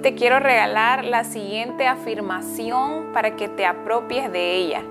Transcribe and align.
te 0.00 0.14
quiero 0.14 0.38
regalar 0.38 1.04
la 1.04 1.24
siguiente 1.24 1.86
afirmación 1.86 3.12
para 3.12 3.34
que 3.34 3.48
te 3.48 3.66
apropies 3.66 4.30
de 4.30 4.54
ella. 4.54 4.82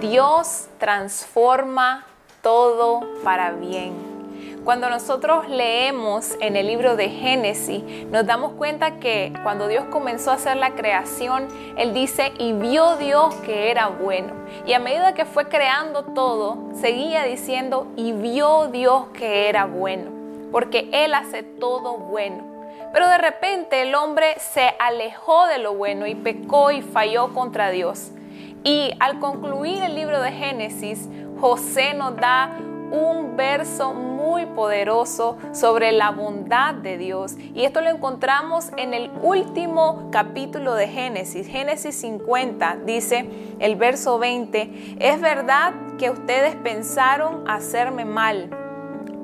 Dios 0.00 0.66
transforma 0.78 2.04
todo 2.42 3.02
para 3.22 3.52
bien. 3.52 3.94
Cuando 4.64 4.90
nosotros 4.90 5.48
leemos 5.48 6.36
en 6.40 6.56
el 6.56 6.66
libro 6.66 6.96
de 6.96 7.08
Génesis, 7.08 7.82
nos 8.10 8.26
damos 8.26 8.52
cuenta 8.54 8.98
que 8.98 9.32
cuando 9.44 9.68
Dios 9.68 9.84
comenzó 9.90 10.32
a 10.32 10.34
hacer 10.34 10.56
la 10.56 10.74
creación, 10.74 11.46
Él 11.76 11.94
dice, 11.94 12.32
y 12.38 12.52
vio 12.52 12.96
Dios 12.96 13.34
que 13.36 13.70
era 13.70 13.86
bueno. 13.88 14.34
Y 14.66 14.72
a 14.72 14.80
medida 14.80 15.14
que 15.14 15.24
fue 15.24 15.48
creando 15.48 16.02
todo, 16.02 16.58
seguía 16.74 17.22
diciendo, 17.22 17.86
y 17.96 18.12
vio 18.12 18.66
Dios 18.66 19.06
que 19.14 19.48
era 19.48 19.66
bueno, 19.66 20.10
porque 20.50 20.90
Él 20.92 21.14
hace 21.14 21.42
todo 21.44 21.96
bueno. 21.96 22.47
Pero 22.92 23.08
de 23.08 23.18
repente 23.18 23.82
el 23.82 23.94
hombre 23.94 24.38
se 24.38 24.74
alejó 24.78 25.46
de 25.46 25.58
lo 25.58 25.74
bueno 25.74 26.06
y 26.06 26.14
pecó 26.14 26.70
y 26.70 26.82
falló 26.82 27.32
contra 27.34 27.70
Dios. 27.70 28.12
Y 28.64 28.92
al 29.00 29.18
concluir 29.20 29.82
el 29.82 29.94
libro 29.94 30.20
de 30.20 30.32
Génesis, 30.32 31.08
José 31.40 31.94
nos 31.94 32.16
da 32.16 32.50
un 32.90 33.36
verso 33.36 33.92
muy 33.92 34.46
poderoso 34.46 35.36
sobre 35.52 35.92
la 35.92 36.10
bondad 36.10 36.74
de 36.74 36.98
Dios. 36.98 37.36
Y 37.54 37.64
esto 37.64 37.80
lo 37.80 37.90
encontramos 37.90 38.70
en 38.76 38.94
el 38.94 39.10
último 39.22 40.08
capítulo 40.10 40.74
de 40.74 40.88
Génesis, 40.88 41.46
Génesis 41.46 41.94
50, 41.96 42.78
dice 42.84 43.28
el 43.58 43.76
verso 43.76 44.18
20, 44.18 44.96
es 44.98 45.20
verdad 45.20 45.74
que 45.98 46.10
ustedes 46.10 46.56
pensaron 46.56 47.48
hacerme 47.48 48.04
mal, 48.04 48.50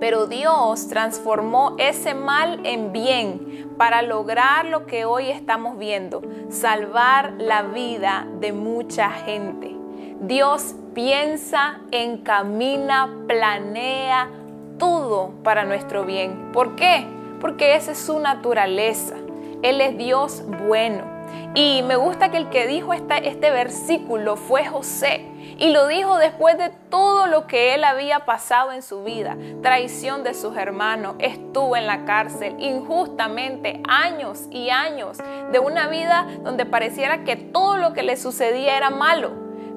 pero 0.05 0.27
Dios 0.27 0.87
transformó 0.89 1.77
ese 1.79 2.13
mal 2.13 2.61
en 2.67 2.93
bien 2.93 3.71
para 3.79 4.03
lograr 4.03 4.67
lo 4.67 4.85
que 4.85 5.07
hoy 5.07 5.31
estamos 5.31 5.79
viendo, 5.79 6.21
salvar 6.51 7.33
la 7.39 7.63
vida 7.63 8.29
de 8.39 8.53
mucha 8.53 9.09
gente. 9.09 9.75
Dios 10.21 10.75
piensa, 10.93 11.81
encamina, 11.91 13.25
planea 13.27 14.29
todo 14.77 15.31
para 15.43 15.65
nuestro 15.65 16.05
bien. 16.05 16.53
¿Por 16.53 16.77
qué? 16.77 17.07
Porque 17.41 17.75
esa 17.75 17.93
es 17.93 17.99
su 17.99 18.19
naturaleza. 18.19 19.17
Él 19.63 19.81
es 19.81 19.97
Dios 19.97 20.45
bueno. 20.69 21.14
Y 21.55 21.83
me 21.83 21.95
gusta 21.95 22.31
que 22.31 22.37
el 22.37 22.49
que 22.51 22.67
dijo 22.67 22.93
este 22.93 23.51
versículo 23.51 24.37
fue 24.37 24.67
José. 24.67 25.25
Y 25.59 25.71
lo 25.71 25.87
dijo 25.87 26.17
después 26.17 26.59
de 26.59 26.71
todo 26.91 27.29
lo 27.29 27.47
que 27.47 27.75
él 27.75 27.85
había 27.85 28.25
pasado 28.25 28.73
en 28.73 28.83
su 28.83 29.05
vida. 29.05 29.37
Traición 29.63 30.25
de 30.25 30.35
sus 30.35 30.57
hermanos, 30.57 31.15
estuvo 31.21 31.77
en 31.77 31.87
la 31.87 32.05
cárcel 32.05 32.57
injustamente 32.59 33.81
años 33.89 34.49
y 34.51 34.71
años 34.71 35.19
de 35.53 35.59
una 35.61 35.87
vida 35.87 36.27
donde 36.43 36.67
pareciera 36.67 37.23
que 37.23 37.37
todo 37.37 37.77
lo 37.77 37.93
que 37.93 38.03
le 38.03 38.17
sucedía 38.17 38.77
era 38.77 38.91
malo. 38.91 39.31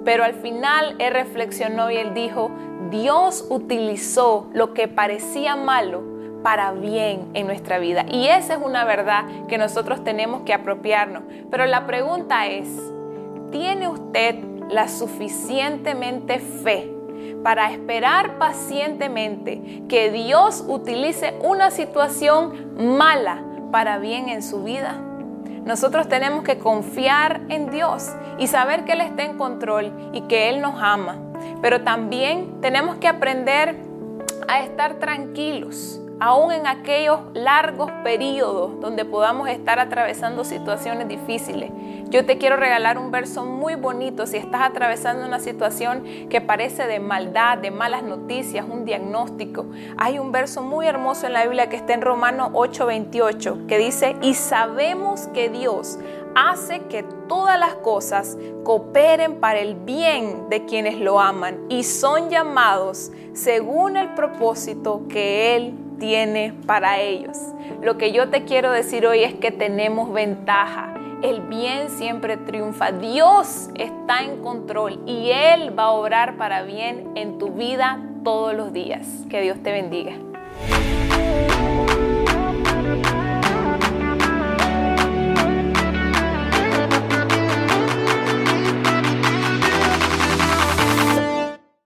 Pero 0.04 0.24
al 0.24 0.34
final 0.34 0.96
él 0.98 1.14
reflexionó 1.14 1.92
y 1.92 1.98
él 1.98 2.16
dijo, 2.16 2.50
Dios 2.90 3.46
utilizó 3.50 4.50
lo 4.54 4.74
que 4.74 4.88
parecía 4.88 5.56
malo 5.56 6.17
para 6.48 6.72
bien 6.72 7.28
en 7.34 7.46
nuestra 7.46 7.78
vida. 7.78 8.06
Y 8.10 8.30
esa 8.30 8.54
es 8.54 8.62
una 8.64 8.86
verdad 8.86 9.26
que 9.50 9.58
nosotros 9.58 10.06
tenemos 10.06 10.44
que 10.44 10.54
apropiarnos. 10.54 11.24
Pero 11.52 11.66
la 11.66 11.86
pregunta 11.86 12.48
es, 12.48 12.70
¿tiene 13.52 13.90
usted 13.90 14.36
la 14.70 14.88
suficientemente 14.88 16.40
fe 16.40 16.90
para 17.44 17.70
esperar 17.70 18.38
pacientemente 18.38 19.84
que 19.90 20.10
Dios 20.10 20.64
utilice 20.66 21.34
una 21.42 21.70
situación 21.70 22.96
mala 22.98 23.44
para 23.70 23.98
bien 23.98 24.30
en 24.30 24.42
su 24.42 24.64
vida? 24.64 25.02
Nosotros 25.66 26.08
tenemos 26.08 26.46
que 26.46 26.60
confiar 26.60 27.42
en 27.50 27.72
Dios 27.72 28.10
y 28.40 28.48
saber 28.48 28.86
que 28.86 28.94
Él 28.94 29.02
está 29.02 29.26
en 29.26 29.38
control 29.38 29.92
y 30.14 30.22
que 30.22 30.48
Él 30.48 30.62
nos 30.62 30.82
ama. 30.82 31.18
Pero 31.62 31.82
también 31.82 32.62
tenemos 32.62 32.96
que 32.96 33.10
aprender 33.10 33.76
a 34.48 34.62
estar 34.62 34.94
tranquilos 34.94 36.00
aún 36.20 36.52
en 36.52 36.68
aquellos 36.68 37.20
largos 37.34 37.92
periodos 38.04 38.80
donde 38.80 39.06
podamos 39.06 39.50
estar 39.50 39.80
atravesando 39.80 40.44
situaciones 40.44 41.08
difíciles. 41.08 41.72
Yo 42.10 42.26
te 42.26 42.38
quiero 42.38 42.56
regalar 42.56 42.98
un 42.98 43.12
verso 43.12 43.46
muy 43.46 43.76
bonito 43.76 44.26
si 44.26 44.38
estás 44.38 44.62
atravesando 44.62 45.26
una 45.26 45.40
situación 45.40 46.04
que 46.30 46.40
parece 46.40 46.88
de 46.88 47.00
maldad, 47.00 47.58
de 47.58 47.70
malas 47.70 48.02
noticias, 48.04 48.66
un 48.68 48.86
diagnóstico. 48.86 49.66
Hay 49.98 50.18
un 50.18 50.32
verso 50.32 50.62
muy 50.62 50.88
hermoso 50.88 51.28
en 51.28 51.34
la 51.34 51.44
Biblia 51.44 51.70
que 51.70 51.76
está 51.76 51.94
en 51.94 52.02
Romanos 52.02 52.52
8:28 52.54 53.68
que 53.68 53.78
dice, 53.78 54.16
y 54.22 54.34
sabemos 54.34 55.28
que 55.34 55.50
Dios 55.50 56.00
hace 56.34 56.82
que 56.84 57.04
todas 57.28 57.60
las 57.60 57.76
cosas 57.76 58.38
cooperen 58.64 59.40
para 59.40 59.60
el 59.60 59.76
bien 59.76 60.50
de 60.50 60.66
quienes 60.66 61.00
lo 61.00 61.20
aman 61.20 61.66
y 61.68 61.84
son 61.84 62.30
llamados 62.30 63.12
según 63.34 63.98
el 63.98 64.14
propósito 64.14 65.02
que 65.10 65.56
Él 65.56 65.87
tiene 66.00 66.54
para 66.66 67.00
ellos. 67.00 67.38
Lo 67.82 67.98
que 67.98 68.12
yo 68.12 68.30
te 68.30 68.44
quiero 68.44 68.72
decir 68.72 69.06
hoy 69.06 69.24
es 69.24 69.34
que 69.36 69.52
tenemos 69.52 70.12
ventaja. 70.12 70.94
El 71.22 71.42
bien 71.42 71.90
siempre 71.90 72.38
triunfa. 72.38 72.92
Dios 72.92 73.70
está 73.76 74.24
en 74.24 74.42
control 74.42 75.00
y 75.06 75.32
Él 75.32 75.78
va 75.78 75.86
a 75.86 75.92
obrar 75.92 76.38
para 76.38 76.64
bien 76.64 77.12
en 77.16 77.40
tu 77.40 77.50
vida 77.50 78.00
todos 78.24 78.54
los 78.54 78.72
días. 78.74 79.08
Que 79.30 79.42
Dios 79.42 79.58
te 79.64 79.72
bendiga. 79.72 80.14